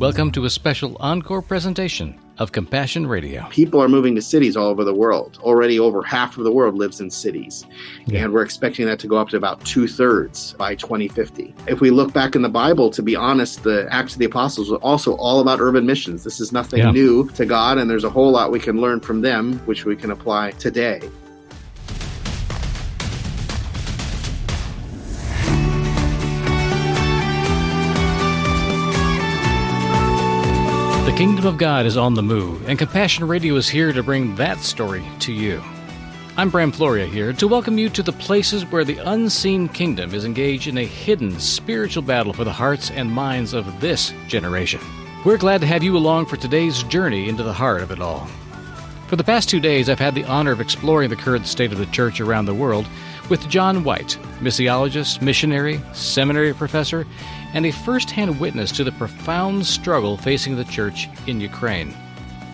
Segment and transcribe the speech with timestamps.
[0.00, 3.46] Welcome to a special encore presentation of Compassion Radio.
[3.50, 5.38] People are moving to cities all over the world.
[5.42, 7.66] Already over half of the world lives in cities.
[8.06, 8.24] Yeah.
[8.24, 11.54] And we're expecting that to go up to about two thirds by 2050.
[11.66, 14.70] If we look back in the Bible, to be honest, the Acts of the Apostles
[14.70, 16.24] were also all about urban missions.
[16.24, 16.92] This is nothing yeah.
[16.92, 19.96] new to God, and there's a whole lot we can learn from them, which we
[19.96, 21.02] can apply today.
[31.10, 34.36] The kingdom of God is on the move, and Compassion Radio is here to bring
[34.36, 35.60] that story to you.
[36.36, 40.24] I'm Bram Floria here to welcome you to the places where the unseen kingdom is
[40.24, 44.80] engaged in a hidden spiritual battle for the hearts and minds of this generation.
[45.24, 48.26] We're glad to have you along for today's journey into the heart of it all.
[49.08, 51.78] For the past two days, I've had the honor of exploring the current state of
[51.78, 52.86] the church around the world
[53.28, 57.04] with John White, missiologist, missionary, seminary professor,
[57.54, 61.94] and a first hand witness to the profound struggle facing the church in Ukraine.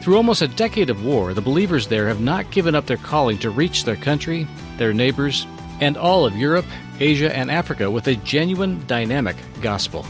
[0.00, 3.38] Through almost a decade of war, the believers there have not given up their calling
[3.38, 5.46] to reach their country, their neighbors,
[5.80, 6.66] and all of Europe,
[7.00, 10.06] Asia, and Africa with a genuine, dynamic gospel.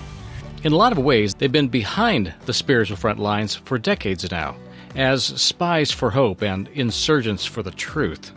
[0.64, 4.56] In a lot of ways, they've been behind the spiritual front lines for decades now,
[4.94, 8.32] as spies for hope and insurgents for the truth.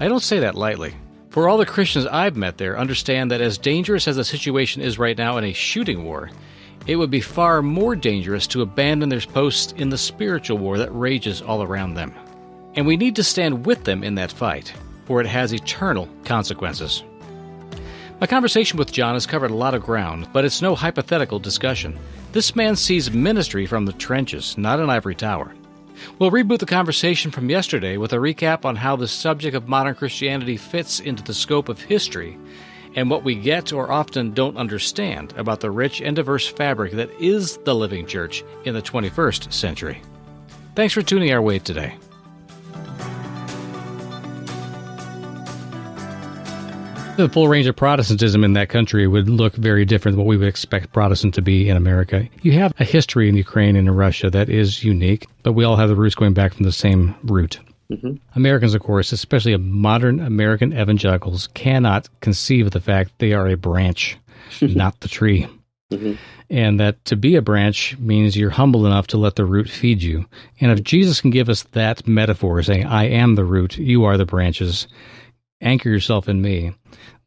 [0.00, 0.94] I don't say that lightly.
[1.36, 4.98] For all the Christians I've met there understand that as dangerous as the situation is
[4.98, 6.30] right now in a shooting war,
[6.86, 10.88] it would be far more dangerous to abandon their posts in the spiritual war that
[10.98, 12.14] rages all around them.
[12.72, 14.72] And we need to stand with them in that fight,
[15.04, 17.04] for it has eternal consequences.
[18.18, 21.98] My conversation with John has covered a lot of ground, but it's no hypothetical discussion.
[22.32, 25.54] This man sees ministry from the trenches, not an ivory tower.
[26.18, 29.94] We'll reboot the conversation from yesterday with a recap on how the subject of modern
[29.94, 32.38] Christianity fits into the scope of history
[32.94, 37.10] and what we get or often don't understand about the rich and diverse fabric that
[37.20, 40.02] is the living church in the 21st century.
[40.74, 41.96] Thanks for tuning our way today.
[47.16, 50.36] The full range of Protestantism in that country would look very different than what we
[50.36, 52.28] would expect Protestant to be in America.
[52.42, 55.76] You have a history in Ukraine and in Russia that is unique, but we all
[55.76, 57.58] have the roots going back from the same root.
[57.90, 58.14] Mm-hmm.
[58.34, 63.56] Americans, of course, especially modern American evangelicals, cannot conceive of the fact they are a
[63.56, 64.18] branch,
[64.60, 65.46] not the tree.
[65.92, 66.14] Mm-hmm.
[66.50, 70.02] And that to be a branch means you're humble enough to let the root feed
[70.02, 70.26] you.
[70.60, 74.16] And if Jesus can give us that metaphor, saying, I am the root, you are
[74.16, 74.86] the branches,
[75.60, 76.72] anchor yourself in me,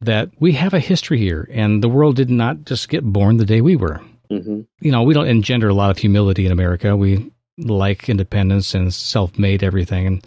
[0.00, 3.44] that we have a history here, and the world did not just get born the
[3.44, 4.00] day we were.
[4.30, 4.60] Mm-hmm.
[4.80, 6.96] You know, we don't engender a lot of humility in America.
[6.96, 10.26] We like independence and self-made everything, and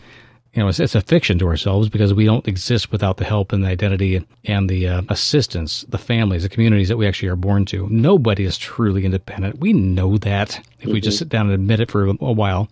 [0.53, 3.51] you know, it's, it's, a fiction to ourselves because we don't exist without the help
[3.51, 7.35] and the identity and the uh, assistance, the families, the communities that we actually are
[7.35, 7.87] born to.
[7.89, 9.59] Nobody is truly independent.
[9.59, 10.93] We know that if mm-hmm.
[10.93, 11.19] we just mm-hmm.
[11.19, 12.69] sit down and admit it for a while.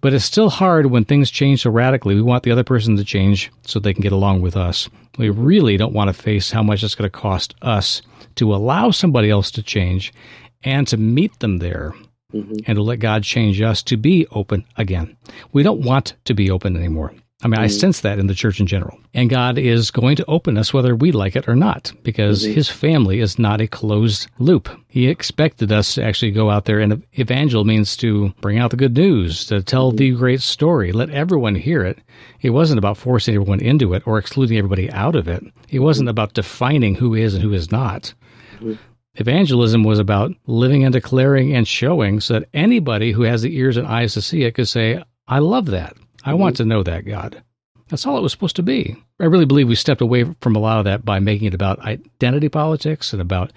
[0.00, 2.14] But it's still hard when things change so radically.
[2.14, 4.88] We want the other person to change so they can get along with us.
[5.18, 8.00] We really don't want to face how much it's going to cost us
[8.36, 10.12] to allow somebody else to change
[10.62, 11.92] and to meet them there
[12.32, 12.56] mm-hmm.
[12.66, 15.16] and to let God change us to be open again.
[15.52, 17.12] We don't want to be open anymore.
[17.42, 17.64] I mean, mm-hmm.
[17.64, 18.98] I sense that in the church in general.
[19.14, 22.52] And God is going to open us whether we like it or not, because mm-hmm.
[22.52, 24.68] his family is not a closed loop.
[24.88, 28.76] He expected us to actually go out there, and evangel means to bring out the
[28.76, 29.96] good news, to tell mm-hmm.
[29.96, 31.98] the great story, let everyone hear it.
[32.42, 35.42] It wasn't about forcing everyone into it or excluding everybody out of it.
[35.70, 36.10] It wasn't mm-hmm.
[36.10, 38.12] about defining who is and who is not.
[38.56, 38.74] Mm-hmm.
[39.16, 43.76] Evangelism was about living and declaring and showing so that anybody who has the ears
[43.76, 45.96] and eyes to see it could say, I love that.
[46.24, 47.42] I want to know that God.
[47.90, 48.96] That's all it was supposed to be.
[49.18, 51.80] I really believe we stepped away from a lot of that by making it about
[51.80, 53.52] identity politics and about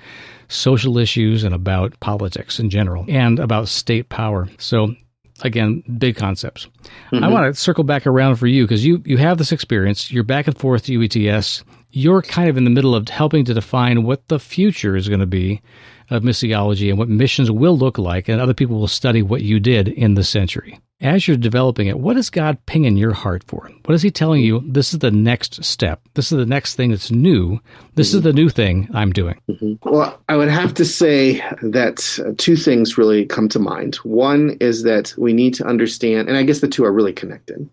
[0.47, 4.49] social issues and about politics in general and about state power.
[4.57, 4.95] So
[5.41, 6.67] again, big concepts.
[7.11, 7.23] Mm-hmm.
[7.23, 10.11] I want to circle back around for you because you you have this experience.
[10.11, 11.63] You're back and forth to UETS.
[11.91, 15.19] You're kind of in the middle of helping to define what the future is going
[15.19, 15.61] to be
[16.09, 19.59] of missiology and what missions will look like, and other people will study what you
[19.59, 23.69] did in the century as you're developing it, what is God pinging your heart for?
[23.85, 24.63] What is He telling you?
[24.65, 26.01] This is the next step.
[26.13, 27.59] This is the next thing that's new.
[27.95, 28.17] This mm-hmm.
[28.17, 29.39] is the new thing I'm doing.
[29.49, 29.89] Mm-hmm.
[29.89, 33.95] Well, I would have to say that uh, two things really come to mind.
[33.97, 37.69] One is that we need to understand, and I guess the two are really connected.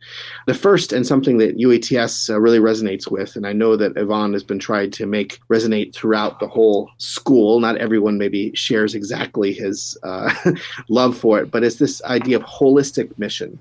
[0.46, 4.32] The first, and something that UETS uh, really resonates with, and I know that Ivan
[4.32, 7.60] has been trying to make resonate throughout the whole school.
[7.60, 10.34] Not everyone maybe shares exactly his uh,
[10.88, 13.60] love for it, but it's this idea of holistic mission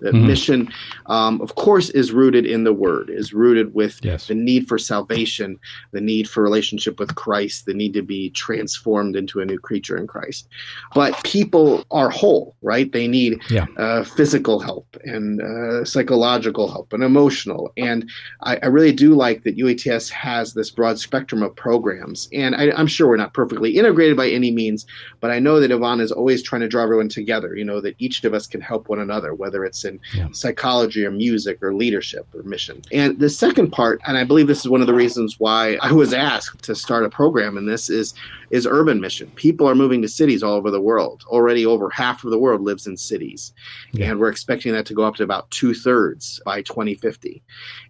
[0.00, 0.26] The mm-hmm.
[0.26, 0.72] mission,
[1.06, 4.28] um, of course, is rooted in the Word, is rooted with yes.
[4.28, 5.58] the need for salvation,
[5.92, 9.96] the need for relationship with Christ, the need to be transformed into a new creature
[9.96, 10.48] in Christ.
[10.94, 12.90] But people are whole, right?
[12.90, 13.66] They need yeah.
[13.76, 17.72] uh, physical help and uh, psychological help and emotional.
[17.76, 18.10] And
[18.42, 22.28] I, I, really do like that UETS has this broad spectrum of programs.
[22.32, 24.86] And I, I'm sure we're not perfectly integrated by any means,
[25.20, 27.56] but I know that Ivan is always trying to draw everyone together.
[27.56, 30.28] You know that each of us can help one another, whether it's in yeah.
[30.32, 32.80] psychology or music or leadership or mission.
[32.92, 35.92] And the second part, and I believe this is one of the reasons why I
[35.92, 38.14] was asked to start a program in this, is
[38.50, 39.30] is urban mission.
[39.36, 41.24] People are moving to cities all over the world.
[41.28, 43.52] Already over half of the world lives in cities.
[43.92, 44.10] Yeah.
[44.10, 47.42] And we're expecting that to go up to about two thirds by 2050.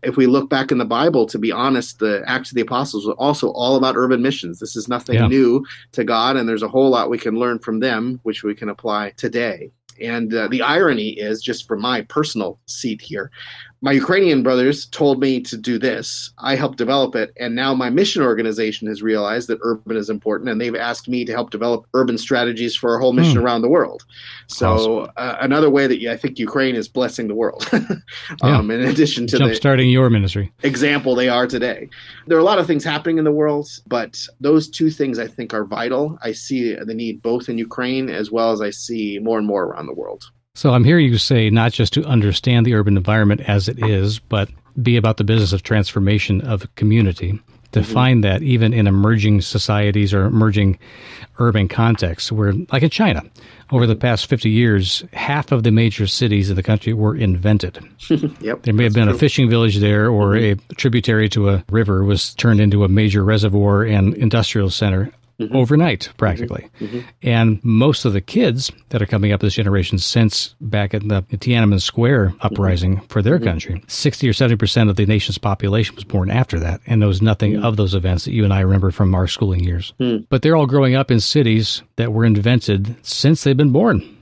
[0.02, 3.06] If we look back in the Bible, to be honest, the Acts of the Apostles
[3.06, 4.58] was also all about urban missions.
[4.58, 5.26] This is nothing yeah.
[5.26, 8.54] new to God, and there's a whole lot we can learn from them, which we
[8.54, 9.70] can apply today.
[10.00, 13.30] And uh, the irony is, just from my personal seat here,
[13.82, 16.30] my Ukrainian brothers told me to do this.
[16.38, 17.32] I helped develop it.
[17.38, 21.24] And now my mission organization has realized that urban is important and they've asked me
[21.24, 23.44] to help develop urban strategies for our whole mission hmm.
[23.44, 24.04] around the world.
[24.48, 25.12] So, awesome.
[25.16, 28.76] uh, another way that I think Ukraine is blessing the world, um, yeah.
[28.76, 31.88] in addition to Jump starting your ministry example they are today.
[32.26, 35.26] There are a lot of things happening in the world, but those two things I
[35.26, 36.18] think are vital.
[36.22, 39.64] I see the need both in Ukraine as well as I see more and more
[39.64, 40.30] around the world.
[40.60, 44.18] So I'm hearing you say not just to understand the urban environment as it is,
[44.18, 44.50] but
[44.82, 47.40] be about the business of transformation of community.
[47.72, 47.92] To mm-hmm.
[47.92, 50.78] find that even in emerging societies or emerging
[51.38, 53.22] urban contexts, where, like in China,
[53.72, 57.78] over the past 50 years, half of the major cities in the country were invented.
[58.40, 59.14] yep, there may have been true.
[59.14, 60.60] a fishing village there, or mm-hmm.
[60.72, 65.56] a tributary to a river was turned into a major reservoir and industrial center mm-hmm.
[65.56, 66.16] overnight, mm-hmm.
[66.16, 66.68] practically.
[66.80, 67.00] Mm-hmm.
[67.22, 71.22] And most of the kids that are coming up this generation since back in the
[71.22, 73.06] Tiananmen Square uprising mm-hmm.
[73.06, 73.46] for their mm-hmm.
[73.46, 77.62] country, 60 or 70% of the nation's population was born after that and knows nothing
[77.62, 79.92] of those events that you and I remember from our schooling years.
[80.28, 84.16] But they're all growing up in cities that were invented since they've been born.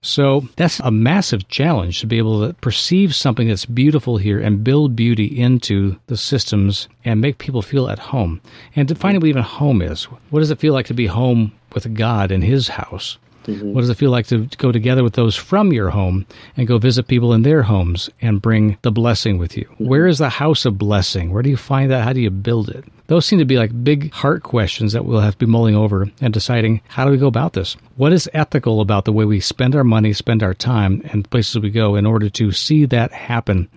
[0.00, 4.62] So that's a massive challenge to be able to perceive something that's beautiful here and
[4.62, 8.40] build beauty into the systems and make people feel at home.
[8.76, 10.04] And defining what even home is.
[10.30, 13.18] What does it feel like to be home with God in His house?
[13.44, 13.72] Mm-hmm.
[13.72, 16.78] What does it feel like to go together with those from your home and go
[16.78, 19.64] visit people in their homes and bring the blessing with you?
[19.64, 19.86] Mm-hmm.
[19.86, 21.32] Where is the house of blessing?
[21.32, 22.04] Where do you find that?
[22.04, 22.84] How do you build it?
[23.08, 26.10] Those seem to be like big heart questions that we'll have to be mulling over
[26.20, 27.74] and deciding how do we go about this?
[27.96, 31.58] What is ethical about the way we spend our money, spend our time, and places
[31.58, 33.70] we go in order to see that happen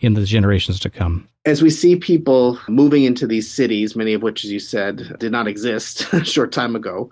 [0.00, 1.28] in the generations to come?
[1.44, 5.32] As we see people moving into these cities, many of which, as you said, did
[5.32, 7.10] not exist a short time ago,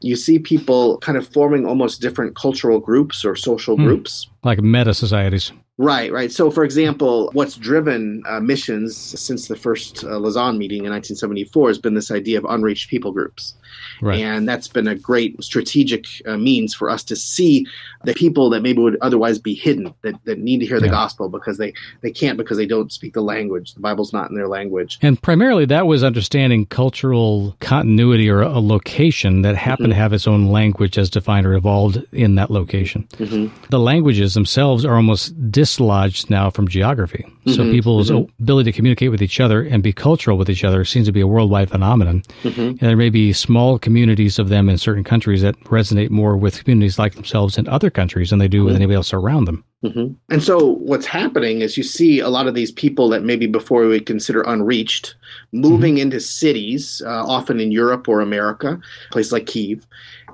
[0.00, 3.84] you see people kind of forming almost different cultural groups or social mm.
[3.84, 4.28] groups.
[4.44, 5.52] Like meta societies.
[5.78, 6.30] Right, right.
[6.30, 11.68] So, for example, what's driven uh, missions since the first uh, Lausanne meeting in 1974
[11.68, 13.54] has been this idea of unreached people groups.
[14.00, 14.20] Right.
[14.20, 17.66] And that's been a great strategic uh, means for us to see
[18.04, 20.92] the people that maybe would otherwise be hidden, that, that need to hear the yeah.
[20.92, 23.74] gospel because they, they can't because they don't speak the language.
[23.74, 24.98] The Bible's not in their language.
[25.02, 29.98] And primarily that was understanding cultural continuity or a location that happened mm-hmm.
[29.98, 33.06] to have its own language as defined or evolved in that location.
[33.12, 33.54] Mm-hmm.
[33.70, 37.24] The languages themselves are almost dislodged now from geography.
[37.46, 37.52] Mm-hmm.
[37.52, 38.42] So people's mm-hmm.
[38.42, 41.20] ability to communicate with each other and be cultural with each other seems to be
[41.20, 42.22] a worldwide phenomenon.
[42.42, 42.60] Mm-hmm.
[42.60, 46.62] And there may be small communities of them in certain countries that resonate more with
[46.62, 48.82] communities like themselves in other countries than they do with mm-hmm.
[48.82, 49.64] anybody else around them.
[49.84, 50.14] Mm-hmm.
[50.32, 53.82] And so, what's happening is you see a lot of these people that maybe before
[53.82, 55.16] we would consider unreached
[55.52, 56.02] moving mm-hmm.
[56.02, 59.86] into cities, uh, often in Europe or America, places like Kiev,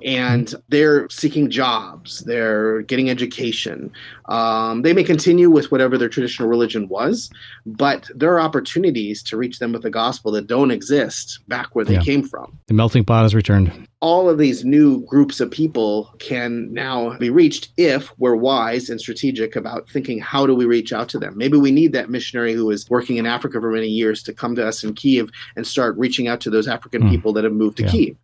[0.04, 3.90] and they're seeking jobs, they're getting education.
[4.28, 7.30] Um, they may continue with whatever their traditional religion was,
[7.64, 11.84] but there are opportunities to reach them with the gospel that don't exist back where
[11.84, 12.02] they yeah.
[12.02, 12.58] came from.
[12.66, 13.88] The melting pot has returned.
[14.00, 19.00] All of these new groups of people can now be reached if we're wise and
[19.00, 21.36] strategic about thinking how do we reach out to them.
[21.36, 24.54] Maybe we need that missionary who was working in Africa for many years to come
[24.54, 27.10] to us in Kiev and start reaching out to those African mm.
[27.10, 27.90] people that have moved to yeah.
[27.90, 28.16] Kiev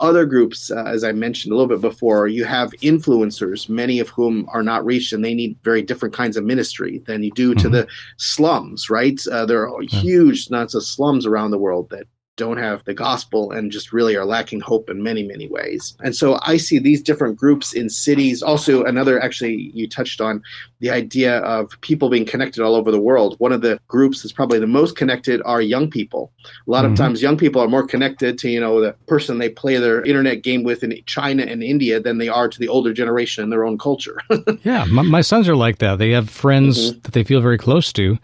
[0.00, 4.08] other groups, uh, as I mentioned a little bit before, you have influencers, many of
[4.08, 7.50] whom are not reached, and they need very different kinds of ministry than you do
[7.50, 7.60] mm-hmm.
[7.60, 7.86] to the
[8.18, 9.20] slums, right?
[9.30, 12.06] Uh, there are huge amounts of slums around the world that
[12.40, 15.94] don't have the gospel and just really are lacking hope in many, many ways.
[16.02, 18.42] And so I see these different groups in cities.
[18.42, 20.42] Also, another, actually, you touched on
[20.80, 23.36] the idea of people being connected all over the world.
[23.38, 26.32] One of the groups that's probably the most connected are young people.
[26.66, 26.92] A lot mm-hmm.
[26.94, 30.02] of times, young people are more connected to, you know, the person they play their
[30.02, 33.50] internet game with in China and India than they are to the older generation in
[33.50, 34.18] their own culture.
[34.64, 35.98] yeah, my, my, sons are like that.
[35.98, 37.00] They have friends mm-hmm.
[37.02, 38.18] that they feel very close to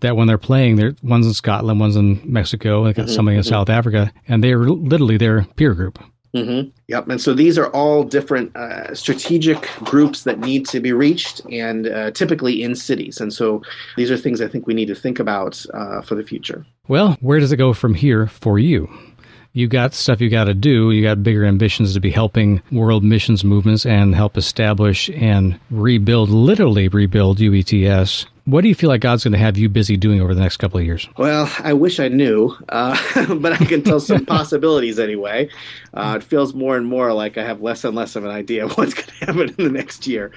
[0.00, 3.36] that when they're playing, they're one's in Scotland, one's in Mexico, they got mm-hmm, somebody
[3.36, 3.50] in mm-hmm.
[3.50, 5.98] South Africa, and they're literally their peer group.
[6.34, 6.70] Mm-hmm.
[6.88, 7.08] Yep.
[7.08, 11.86] And so these are all different uh, strategic groups that need to be reached and
[11.86, 13.20] uh, typically in cities.
[13.20, 13.62] And so
[13.96, 16.66] these are things I think we need to think about uh, for the future.
[16.88, 18.92] Well, where does it go from here for you?
[19.52, 20.90] You got stuff you got to do.
[20.90, 26.30] You got bigger ambitions to be helping world missions movements and help establish and rebuild,
[26.30, 28.26] literally rebuild UETS.
[28.46, 30.58] What do you feel like God's going to have you busy doing over the next
[30.58, 31.08] couple of years?
[31.16, 32.94] Well, I wish I knew, uh,
[33.36, 35.48] but I can tell some possibilities anyway.
[35.94, 38.66] Uh, it feels more and more like I have less and less of an idea
[38.66, 40.30] of what's going to happen in the next year.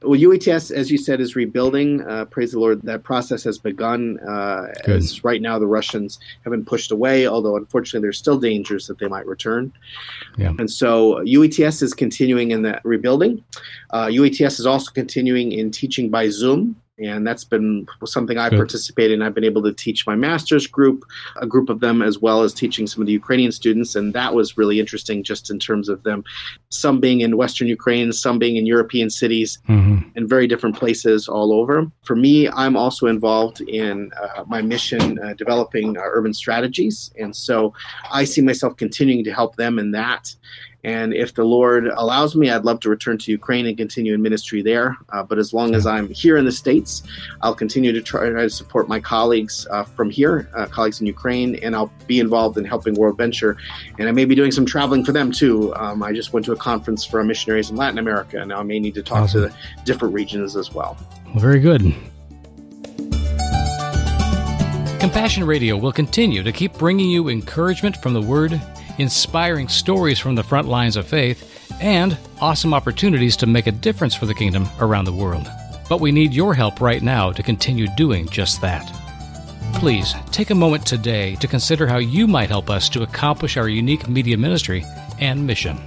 [0.00, 2.00] Well, UETS, as you said, is rebuilding.
[2.00, 4.18] Uh, praise the Lord, that process has begun.
[4.20, 8.86] Uh, as right now, the Russians have been pushed away, although unfortunately, there's still dangers
[8.86, 9.70] that they might return.
[10.38, 10.54] Yeah.
[10.58, 13.44] And so UETS is continuing in that rebuilding.
[13.92, 19.12] UETS uh, is also continuing in teaching by Zoom and that's been something I've participated
[19.12, 19.22] in.
[19.22, 21.04] I've been able to teach my master's group,
[21.40, 24.34] a group of them, as well as teaching some of the Ukrainian students, and that
[24.34, 26.22] was really interesting, just in terms of them,
[26.68, 30.08] some being in Western Ukraine, some being in European cities, mm-hmm.
[30.16, 31.90] in very different places all over.
[32.02, 37.34] For me, I'm also involved in uh, my mission uh, developing uh, urban strategies, and
[37.34, 37.72] so
[38.12, 40.34] I see myself continuing to help them in that.
[40.84, 44.22] And if the Lord allows me, I'd love to return to Ukraine and continue in
[44.22, 44.96] ministry there.
[45.10, 47.02] Uh, but as long as I'm here in the States,
[47.40, 51.54] I'll continue to try to support my colleagues uh, from here, uh, colleagues in Ukraine,
[51.56, 53.56] and I'll be involved in helping World Venture.
[53.98, 55.74] And I may be doing some traveling for them too.
[55.76, 58.80] Um, I just went to a conference for missionaries in Latin America, and I may
[58.80, 59.50] need to talk awesome.
[59.50, 60.96] to different regions as well.
[61.26, 61.94] Well, very good.
[64.98, 68.60] Compassion Radio will continue to keep bringing you encouragement from the Word
[68.98, 71.48] inspiring stories from the front lines of faith,
[71.80, 75.48] and awesome opportunities to make a difference for the kingdom around the world.
[75.88, 78.90] But we need your help right now to continue doing just that.
[79.74, 83.68] Please take a moment today to consider how you might help us to accomplish our
[83.68, 84.84] unique media ministry
[85.18, 85.80] and mission.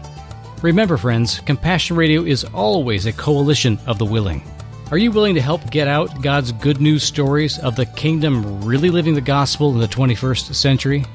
[0.61, 4.43] Remember, friends, Compassion Radio is always a coalition of the willing.
[4.91, 8.89] Are you willing to help get out God's good news stories of the kingdom really
[8.89, 11.05] living the gospel in the 21st century?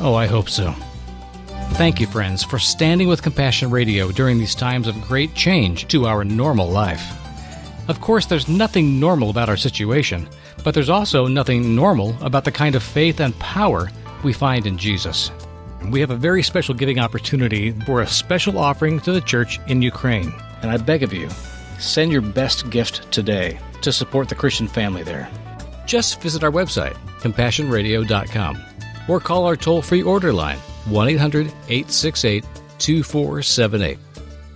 [0.00, 0.74] Oh, I hope so.
[1.74, 6.06] Thank you, friends, for standing with Compassion Radio during these times of great change to
[6.06, 7.04] our normal life.
[7.88, 10.26] Of course, there's nothing normal about our situation,
[10.64, 13.90] but there's also nothing normal about the kind of faith and power
[14.24, 15.30] we find in Jesus.
[15.90, 19.82] We have a very special giving opportunity for a special offering to the church in
[19.82, 20.32] Ukraine,
[20.62, 21.28] and I beg of you,
[21.78, 25.28] send your best gift today to support the Christian family there.
[25.84, 28.58] Just visit our website, compassionradio.com,
[29.08, 32.44] or call our toll free order line 1 800 868
[32.78, 33.98] 2478.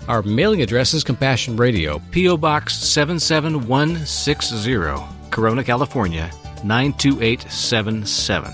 [0.09, 2.37] Our mailing address is Compassion Radio, P.O.
[2.37, 6.31] Box 77160, Corona, California
[6.65, 8.53] 92877.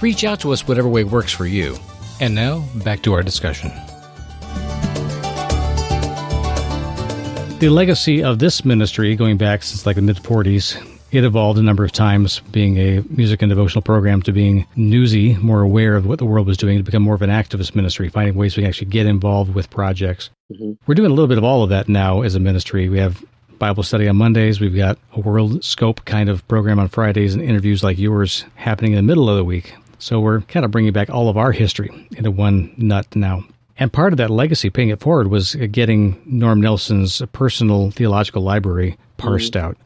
[0.00, 1.76] Reach out to us whatever way works for you.
[2.20, 3.70] And now, back to our discussion.
[7.58, 11.62] The legacy of this ministry, going back since like the mid 40s, it evolved a
[11.62, 16.06] number of times, being a music and devotional program to being newsy, more aware of
[16.06, 18.62] what the world was doing, to become more of an activist ministry, finding ways we
[18.62, 20.30] can actually get involved with projects.
[20.52, 20.72] Mm-hmm.
[20.86, 22.88] We're doing a little bit of all of that now as a ministry.
[22.88, 23.24] We have
[23.58, 24.60] Bible study on Mondays.
[24.60, 28.92] We've got a world scope kind of program on Fridays and interviews like yours happening
[28.92, 29.74] in the middle of the week.
[29.98, 33.44] So we're kind of bringing back all of our history into one nut now.
[33.78, 38.98] And part of that legacy, paying it forward, was getting Norm Nelson's personal theological library
[39.18, 39.66] parsed mm-hmm.
[39.66, 39.76] out.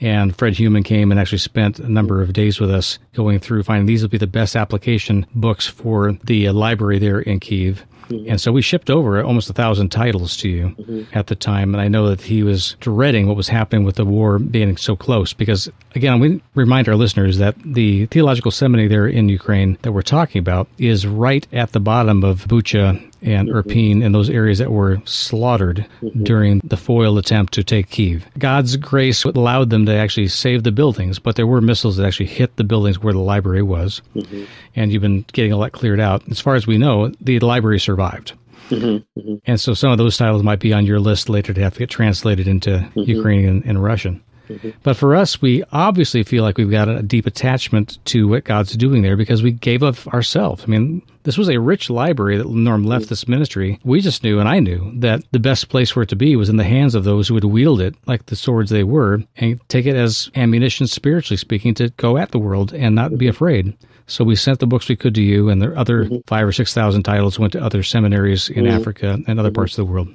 [0.00, 3.62] And Fred Heumann came and actually spent a number of days with us going through
[3.62, 7.84] finding these would be the best application books for the library there in Kiev.
[8.08, 8.30] Mm-hmm.
[8.30, 11.02] And so we shipped over almost a thousand titles to you mm-hmm.
[11.12, 11.74] at the time.
[11.74, 14.96] And I know that he was dreading what was happening with the war being so
[14.96, 19.92] close because, again, we remind our listeners that the theological seminary there in Ukraine that
[19.92, 23.58] we're talking about is right at the bottom of Bucha and mm-hmm.
[23.58, 26.24] Irpin and those areas that were slaughtered mm-hmm.
[26.24, 28.26] during the foiled attempt to take Kiev.
[28.38, 32.26] God's grace allowed them to actually save the buildings, but there were missiles that actually
[32.26, 34.02] hit the buildings where the library was.
[34.14, 34.44] Mm-hmm.
[34.76, 36.22] And you've been getting all that cleared out.
[36.30, 38.32] As far as we know, the library survived.
[38.70, 39.20] Mm-hmm.
[39.20, 39.34] Mm-hmm.
[39.46, 41.78] And so some of those titles might be on your list later to have to
[41.80, 43.00] get translated into mm-hmm.
[43.00, 44.22] Ukrainian and Russian.
[44.48, 44.70] Mm-hmm.
[44.82, 48.76] But for us, we obviously feel like we've got a deep attachment to what God's
[48.76, 50.64] doing there because we gave up ourselves.
[50.64, 53.08] I mean, this was a rich library that Norm left mm-hmm.
[53.10, 53.78] this ministry.
[53.84, 56.48] We just knew, and I knew, that the best place for it to be was
[56.48, 59.60] in the hands of those who would wield it like the swords they were and
[59.68, 63.30] take it as ammunition, spiritually speaking, to go at the world and not be mm-hmm.
[63.30, 63.76] afraid.
[64.06, 66.16] So we sent the books we could to you, and the other mm-hmm.
[66.26, 68.80] five or six thousand titles went to other seminaries in mm-hmm.
[68.80, 70.08] Africa and other parts of the world.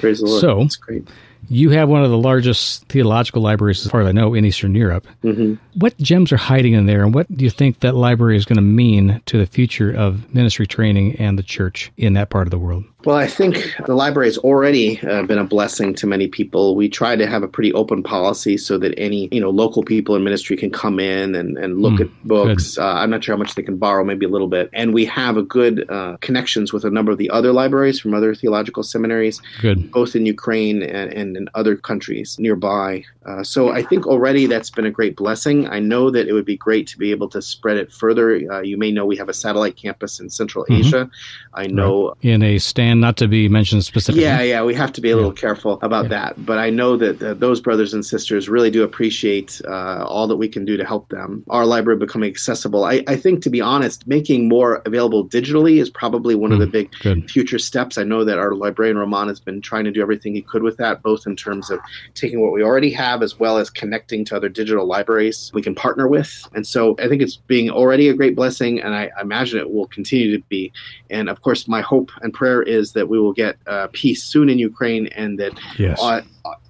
[0.00, 0.40] Praise the Lord.
[0.40, 1.08] So, That's great.
[1.48, 4.74] You have one of the largest theological libraries, as far as I know, in Eastern
[4.74, 5.06] Europe.
[5.22, 5.54] Mm-hmm.
[5.78, 8.56] What gems are hiding in there, and what do you think that library is going
[8.56, 12.50] to mean to the future of ministry training and the church in that part of
[12.50, 12.84] the world?
[13.06, 16.74] Well, I think the library has already uh, been a blessing to many people.
[16.74, 20.16] We try to have a pretty open policy so that any you know local people
[20.16, 22.76] in ministry can come in and, and look mm, at books.
[22.76, 24.68] Uh, I'm not sure how much they can borrow, maybe a little bit.
[24.72, 28.12] And we have a good uh, connections with a number of the other libraries from
[28.12, 29.92] other theological seminaries, good.
[29.92, 33.04] both in Ukraine and, and in other countries nearby.
[33.24, 35.68] Uh, so I think already that's been a great blessing.
[35.68, 38.40] I know that it would be great to be able to spread it further.
[38.50, 40.74] Uh, you may know we have a satellite campus in Central mm-hmm.
[40.74, 41.10] Asia.
[41.54, 42.16] I know right.
[42.22, 44.24] in a stand and not to be mentioned specifically.
[44.24, 45.40] Yeah, yeah, we have to be a little yeah.
[45.40, 46.08] careful about yeah.
[46.08, 46.46] that.
[46.46, 50.36] But I know that uh, those brothers and sisters really do appreciate uh, all that
[50.36, 51.44] we can do to help them.
[51.48, 52.84] Our library becoming accessible.
[52.84, 56.60] I, I, think, to be honest, making more available digitally is probably one mm, of
[56.60, 57.30] the mm, big good.
[57.30, 57.98] future steps.
[57.98, 60.78] I know that our librarian Roman has been trying to do everything he could with
[60.78, 61.78] that, both in terms of
[62.14, 65.74] taking what we already have as well as connecting to other digital libraries we can
[65.74, 66.48] partner with.
[66.54, 69.86] And so I think it's being already a great blessing, and I imagine it will
[69.86, 70.72] continue to be.
[71.10, 74.22] And of course, my hope and prayer is is that we will get uh, peace
[74.22, 76.00] soon in Ukraine, and that yes.
[76.00, 76.22] uh,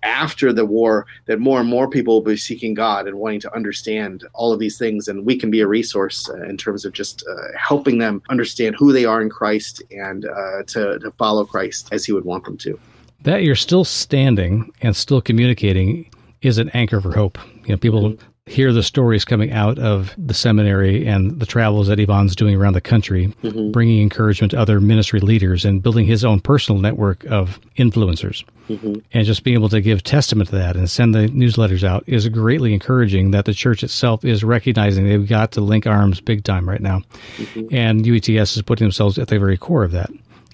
[0.03, 3.55] after the war, that more and more people will be seeking God and wanting to
[3.55, 6.93] understand all of these things, and we can be a resource uh, in terms of
[6.93, 11.45] just uh, helping them understand who they are in Christ and uh, to, to follow
[11.45, 12.79] Christ as He would want them to.
[13.23, 16.11] That you're still standing and still communicating
[16.43, 17.39] is an anchor for hope.
[17.65, 21.99] You know, people hear the stories coming out of the seminary and the travels that
[21.99, 23.73] Ivan's doing around the country, mm-hmm.
[23.73, 28.45] bringing encouragement to other ministry leaders and building his own personal network of influencers.
[28.69, 28.95] Mm-hmm.
[29.13, 32.29] And just being able to give testament to that and send the newsletters out is
[32.29, 36.69] greatly encouraging that the church itself is recognizing they've got to link arms big time
[36.69, 37.03] right now.
[37.39, 37.75] Mm-hmm.
[37.75, 40.11] And UETS is putting themselves at the very core of that.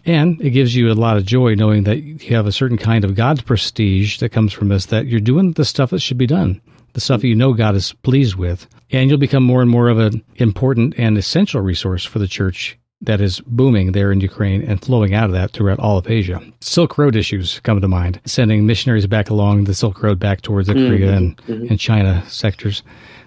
[0.06, 3.04] And it gives you a lot of joy knowing that you have a certain kind
[3.04, 6.26] of God's prestige that comes from this, that you're doing the stuff that should be
[6.26, 6.60] done
[6.92, 9.98] the stuff you know God is pleased with, and you'll become more and more of
[9.98, 14.80] an important and essential resource for the church that is booming there in Ukraine and
[14.80, 16.40] flowing out of that throughout all of Asia.
[16.60, 20.68] Silk Road issues come to mind, sending missionaries back along the Silk Road back towards
[20.68, 20.88] the mm-hmm.
[20.88, 21.66] Korea and, mm-hmm.
[21.68, 22.82] and China sectors.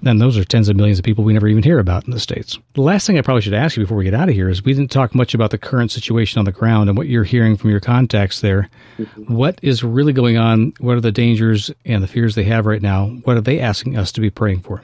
[0.05, 2.19] And those are tens of millions of people we never even hear about in the
[2.19, 2.57] States.
[2.73, 4.63] The last thing I probably should ask you before we get out of here is
[4.63, 7.57] we didn't talk much about the current situation on the ground and what you're hearing
[7.57, 8.69] from your contacts there.
[8.97, 9.33] Mm-hmm.
[9.33, 10.73] What is really going on?
[10.79, 13.07] What are the dangers and the fears they have right now?
[13.23, 14.81] What are they asking us to be praying for?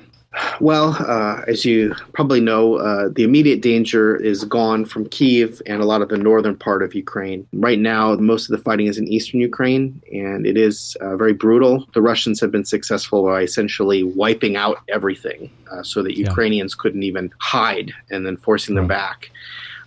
[0.62, 5.82] Well, uh, as you probably know, uh, the immediate danger is gone from Kiev and
[5.82, 7.46] a lot of the northern part of Ukraine.
[7.52, 11.34] Right now, most of the fighting is in eastern Ukraine, and it is uh, very
[11.34, 11.86] brutal.
[11.94, 16.82] The Russians have been successful by essentially wiping out everything uh, so that Ukrainians yeah.
[16.82, 19.32] couldn't even hide and then forcing them back.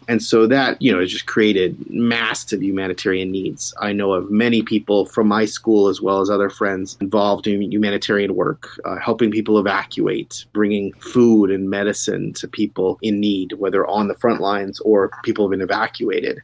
[0.06, 3.72] And so that, you know, has just created massive humanitarian needs.
[3.80, 7.72] I know of many people from my school as well as other friends involved in
[7.72, 13.86] humanitarian work, uh, helping people evacuate, bringing food and medicine to people in need, whether
[13.86, 16.40] on the front lines or people have been evacuated.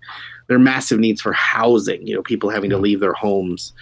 [0.46, 3.72] There are massive needs for housing, you know, people having to leave their homes.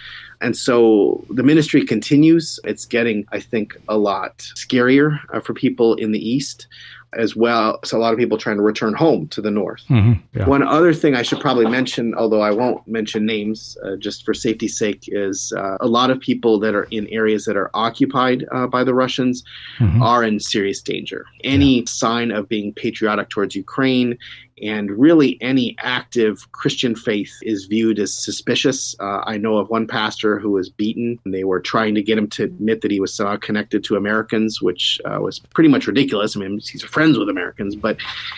[0.41, 2.59] And so the ministry continues.
[2.63, 6.67] It's getting, I think, a lot scarier uh, for people in the East
[7.13, 7.79] as well.
[7.83, 9.83] So a lot of people trying to return home to the north.
[9.89, 10.47] Mm-hmm, yeah.
[10.47, 14.33] One other thing I should probably mention, although I won't mention names uh, just for
[14.33, 18.45] safety's sake, is uh, a lot of people that are in areas that are occupied
[18.51, 19.43] uh, by the Russians
[19.79, 20.01] mm-hmm.
[20.01, 21.25] are in serious danger.
[21.43, 21.85] Any yeah.
[21.87, 24.17] sign of being patriotic towards Ukraine
[24.61, 28.95] and really any active Christian faith is viewed as suspicious.
[28.99, 31.19] Uh, I know of one pastor who was beaten.
[31.25, 33.95] And they were trying to get him to admit that he was somehow connected to
[33.95, 36.35] Americans, which uh, was pretty much ridiculous.
[36.35, 37.97] I mean, he's friends with Americans, but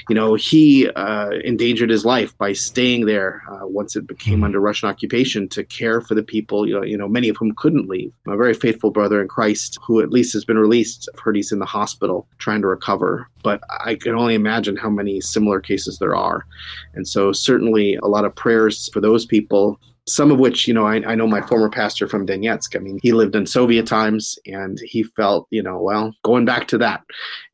[0.10, 4.44] you know he uh, endangered his life by staying there uh, once it became hmm.
[4.46, 6.68] under Russian occupation to care for the people.
[6.68, 8.12] You know, you know, many of whom couldn't leave.
[8.28, 11.10] A very faithful brother in Christ who at least has been released.
[11.14, 14.90] I've heard he's in the hospital trying to recover, but I can only imagine how
[14.90, 16.46] many similar cases there are.
[16.94, 19.80] And so, certainly, a lot of prayers for those people.
[20.08, 22.76] Some of which, you know, I, I know my former pastor from Donetsk.
[22.76, 26.68] I mean, he lived in Soviet times and he felt, you know, well, going back
[26.70, 27.04] to that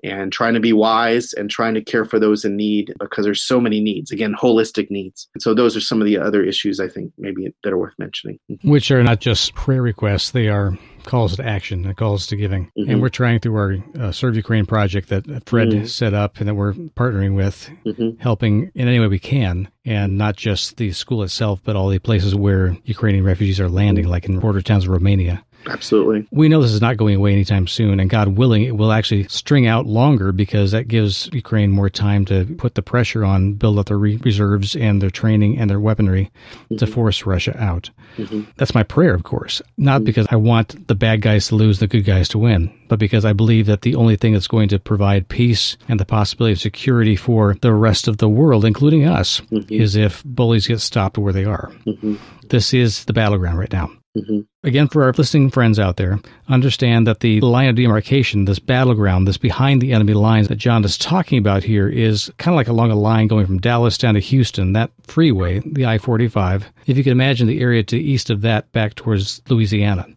[0.01, 3.43] and trying to be wise and trying to care for those in need because there's
[3.43, 5.27] so many needs, again, holistic needs.
[5.33, 7.95] And so, those are some of the other issues I think maybe that are worth
[7.99, 8.39] mentioning.
[8.63, 12.65] Which are not just prayer requests, they are calls to action and calls to giving.
[12.77, 12.91] Mm-hmm.
[12.91, 15.85] And we're trying through our uh, Serve Ukraine project that Fred mm-hmm.
[15.85, 18.21] set up and that we're partnering with, mm-hmm.
[18.21, 19.69] helping in any way we can.
[19.85, 24.05] And not just the school itself, but all the places where Ukrainian refugees are landing,
[24.07, 25.43] like in border towns of Romania.
[25.65, 26.27] Absolutely.
[26.31, 29.23] We know this is not going away anytime soon, and God willing, it will actually
[29.27, 33.79] string out longer because that gives Ukraine more time to put the pressure on, build
[33.79, 36.31] up their re- reserves and their training and their weaponry
[36.65, 36.77] mm-hmm.
[36.77, 37.89] to force Russia out.
[38.17, 38.43] Mm-hmm.
[38.57, 39.61] That's my prayer, of course.
[39.77, 40.05] Not mm-hmm.
[40.05, 43.25] because I want the bad guys to lose, the good guys to win, but because
[43.25, 46.59] I believe that the only thing that's going to provide peace and the possibility of
[46.59, 49.73] security for the rest of the world, including us, mm-hmm.
[49.73, 51.71] is if bullies get stopped where they are.
[51.85, 52.15] Mm-hmm.
[52.49, 53.91] This is the battleground right now.
[54.17, 54.39] Mm-hmm.
[54.63, 59.27] Again, for our listening friends out there, understand that the line of demarcation, this battleground,
[59.27, 62.67] this behind the enemy lines that John is talking about here is kind of like
[62.67, 66.65] along a line going from Dallas down to Houston, that freeway, the I 45.
[66.87, 70.07] If you can imagine the area to east of that back towards Louisiana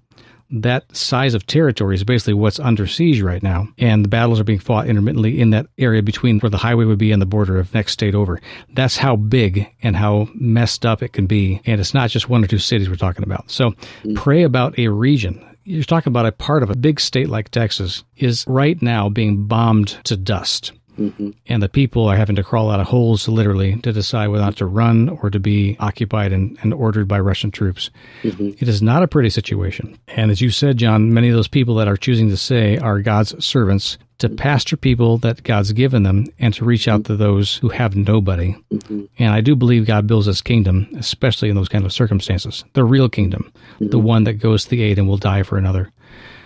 [0.51, 3.69] that size of territory is basically what's under siege right now.
[3.79, 6.99] And the battles are being fought intermittently in that area between where the highway would
[6.99, 8.41] be and the border of next state over.
[8.75, 11.61] That's how big and how messed up it can be.
[11.67, 13.51] And it's not just one or two cities we're talking about.
[13.51, 14.17] So mm.
[14.17, 15.45] pray about a region.
[15.65, 19.47] You're talking about a part of a big state like Texas is right now being
[19.47, 20.73] bombed to dust.
[21.01, 21.31] Mm-hmm.
[21.47, 24.47] And the people are having to crawl out of holes literally to decide whether or
[24.47, 27.91] not to run or to be occupied and, and ordered by Russian troops.
[28.23, 28.51] Mm-hmm.
[28.59, 29.99] It is not a pretty situation.
[30.09, 33.01] And as you said, John, many of those people that are choosing to say are
[33.01, 34.37] God's servants to mm-hmm.
[34.37, 38.55] pastor people that God's given them and to reach out to those who have nobody.
[38.71, 39.05] Mm-hmm.
[39.19, 42.65] And I do believe God builds his kingdom, especially in those kind of circumstances.
[42.75, 44.03] The real kingdom, the mm-hmm.
[44.03, 45.91] one that goes to the aid and will die for another.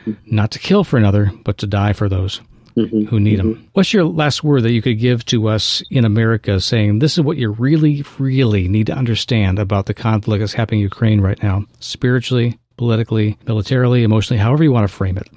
[0.07, 0.37] Mm-hmm.
[0.37, 2.41] Not to kill for another, but to die for those
[2.77, 3.05] mm-hmm.
[3.05, 3.53] who need mm-hmm.
[3.53, 3.71] them.
[3.73, 7.25] What's your last word that you could give to us in America saying this is
[7.25, 11.43] what you really, really need to understand about the conflict that's happening in Ukraine right
[11.43, 15.29] now, spiritually, politically, militarily, emotionally, however you want to frame it?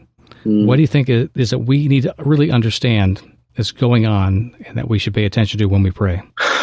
[0.45, 0.65] Mm.
[0.65, 3.21] What do you think it is that we need to really understand
[3.56, 6.21] is going on and that we should pay attention to when we pray?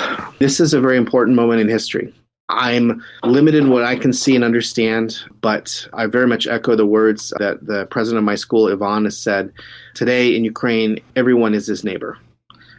[0.41, 2.13] This is a very important moment in history.
[2.55, 6.87] I'm limited in what I can see and understand, but I very much echo the
[6.87, 9.53] words that the president of my school, Ivan, has said.
[9.95, 12.19] Today in Ukraine, everyone is his neighbor.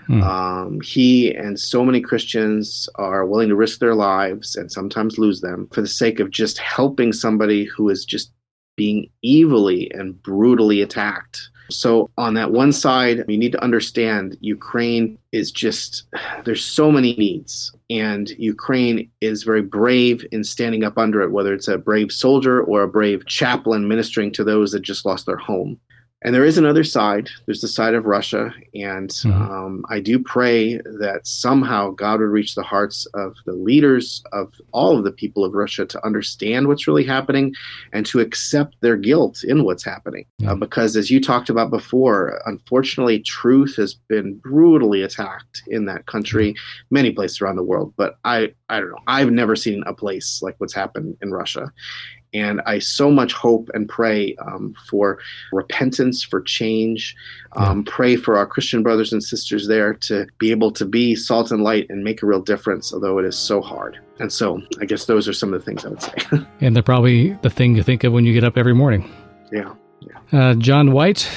[0.07, 0.21] Hmm.
[0.21, 5.41] Um, he and so many Christians are willing to risk their lives and sometimes lose
[5.41, 8.31] them for the sake of just helping somebody who is just
[8.75, 11.49] being evilly and brutally attacked.
[11.69, 16.03] So, on that one side, you need to understand Ukraine is just,
[16.45, 17.71] there's so many needs.
[17.89, 22.61] And Ukraine is very brave in standing up under it, whether it's a brave soldier
[22.61, 25.79] or a brave chaplain ministering to those that just lost their home.
[26.25, 27.29] And there is another side.
[27.45, 28.51] There's the side of Russia.
[28.73, 29.31] And mm-hmm.
[29.31, 34.51] um, I do pray that somehow God would reach the hearts of the leaders of
[34.71, 37.53] all of the people of Russia to understand what's really happening
[37.93, 40.25] and to accept their guilt in what's happening.
[40.47, 46.07] Uh, because as you talked about before, unfortunately, truth has been brutally attacked in that
[46.07, 46.95] country, mm-hmm.
[46.95, 47.93] many places around the world.
[47.97, 48.97] But I, I don't know.
[49.05, 51.71] I've never seen a place like what's happened in Russia.
[52.35, 55.19] And I so much hope and pray um, for
[55.53, 57.15] repentance, for change.
[57.55, 57.91] Um, yeah.
[57.95, 61.63] Pray for our Christian brothers and sisters there to be able to be salt and
[61.63, 63.97] light and make a real difference, although it is so hard.
[64.19, 66.15] And so I guess those are some of the things I would say.
[66.61, 69.09] and they're probably the thing you think of when you get up every morning.
[69.51, 69.73] Yeah.
[70.01, 70.39] yeah.
[70.39, 71.29] Uh, John White,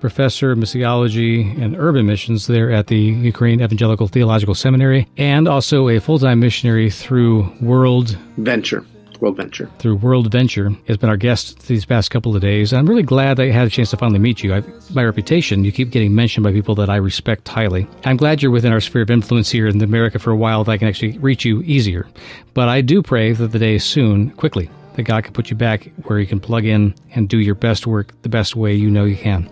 [0.00, 5.88] professor of missiology and urban missions there at the Ukraine Evangelical Theological Seminary, and also
[5.88, 8.84] a full time missionary through World Venture.
[9.20, 9.70] World Venture.
[9.78, 12.72] Through World Venture has been our guest these past couple of days.
[12.72, 14.62] I'm really glad I had a chance to finally meet you.
[14.94, 17.86] My reputation, you keep getting mentioned by people that I respect highly.
[18.04, 20.72] I'm glad you're within our sphere of influence here in America for a while that
[20.72, 22.06] I can actually reach you easier.
[22.54, 25.56] But I do pray that the day is soon, quickly, that God can put you
[25.56, 28.90] back where you can plug in and do your best work the best way you
[28.90, 29.50] know you can.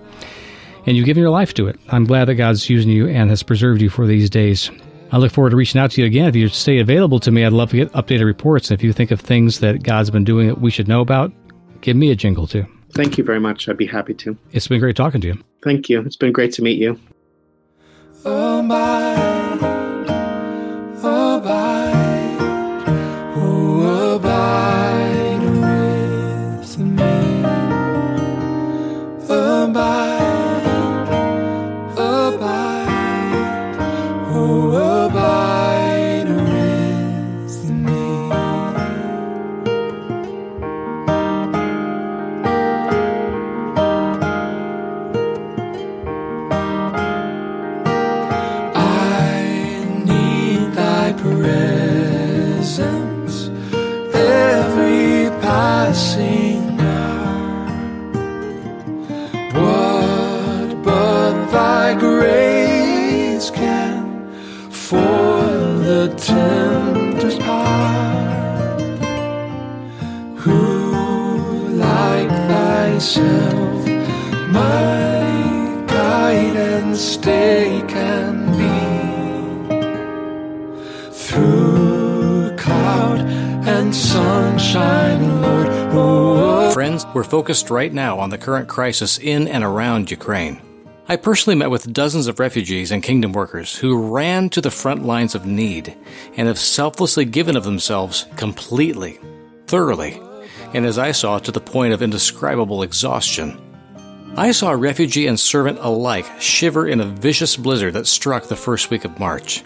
[0.86, 1.78] And you've given your life to it.
[1.88, 4.70] I'm glad that God's using you and has preserved you for these days.
[5.12, 6.28] I look forward to reaching out to you again.
[6.28, 8.70] If you stay available to me, I'd love to get updated reports.
[8.70, 11.32] And if you think of things that God's been doing that we should know about,
[11.82, 12.66] give me a jingle too.
[12.92, 13.68] Thank you very much.
[13.68, 14.36] I'd be happy to.
[14.52, 15.44] It's been great talking to you.
[15.62, 16.00] Thank you.
[16.00, 16.98] It's been great to meet you.
[18.24, 19.33] Oh my,
[70.44, 73.86] Who like thyself,
[74.52, 79.74] my guide and stay can be.
[81.10, 83.20] Through cloud
[83.66, 85.68] and sunshine, Lord.
[85.94, 86.70] Oh, oh.
[86.72, 90.60] Friends, we're focused right now on the current crisis in and around Ukraine.
[91.06, 95.04] I personally met with dozens of refugees and kingdom workers who ran to the front
[95.04, 95.94] lines of need
[96.34, 99.20] and have selflessly given of themselves completely,
[99.66, 100.18] thoroughly,
[100.72, 103.60] and as I saw, to the point of indescribable exhaustion.
[104.34, 108.88] I saw refugee and servant alike shiver in a vicious blizzard that struck the first
[108.88, 109.62] week of March.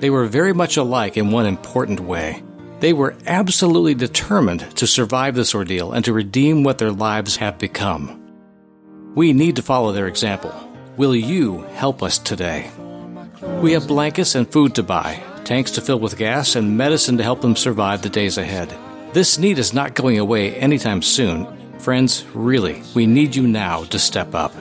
[0.00, 2.42] They were very much alike in one important way.
[2.80, 7.56] They were absolutely determined to survive this ordeal and to redeem what their lives have
[7.56, 8.18] become.
[9.14, 10.71] We need to follow their example.
[10.98, 12.70] Will you help us today?
[13.62, 17.22] We have blankets and food to buy, tanks to fill with gas, and medicine to
[17.22, 18.74] help them survive the days ahead.
[19.14, 21.46] This need is not going away anytime soon.
[21.78, 24.52] Friends, really, we need you now to step up.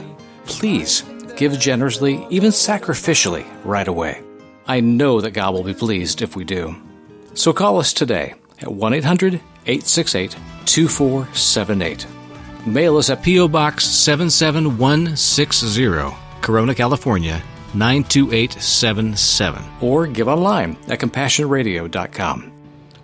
[0.46, 1.04] Please
[1.36, 4.24] give generously, even sacrificially, right away.
[4.68, 6.74] I know that God will be pleased if we do.
[7.34, 9.34] So call us today at 1 800
[9.66, 12.08] 868 2478.
[12.66, 13.48] Mail us at P.O.
[13.48, 17.42] Box 77160, Corona, California
[17.74, 19.64] 92877.
[19.82, 22.52] Or give online at CompassionRadio.com.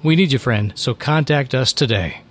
[0.04, 2.22] We need you, friend, so contact us today.